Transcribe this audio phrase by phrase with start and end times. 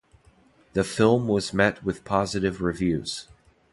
[0.73, 3.27] The film was met with positive reviews.